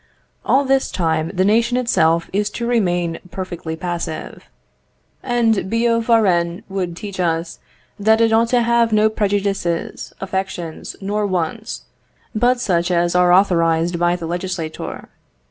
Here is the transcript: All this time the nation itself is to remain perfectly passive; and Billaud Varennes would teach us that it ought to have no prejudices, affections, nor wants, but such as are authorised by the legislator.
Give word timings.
All 0.43 0.65
this 0.65 0.89
time 0.89 1.29
the 1.31 1.45
nation 1.45 1.77
itself 1.77 2.27
is 2.33 2.49
to 2.57 2.65
remain 2.65 3.19
perfectly 3.29 3.75
passive; 3.75 4.49
and 5.21 5.69
Billaud 5.69 5.99
Varennes 6.05 6.63
would 6.69 6.95
teach 6.97 7.19
us 7.19 7.59
that 7.99 8.19
it 8.19 8.33
ought 8.33 8.47
to 8.47 8.63
have 8.63 8.91
no 8.91 9.11
prejudices, 9.11 10.11
affections, 10.19 10.95
nor 11.01 11.27
wants, 11.27 11.83
but 12.33 12.59
such 12.59 12.89
as 12.89 13.13
are 13.13 13.31
authorised 13.31 13.99
by 13.99 14.15
the 14.15 14.25
legislator. 14.25 15.09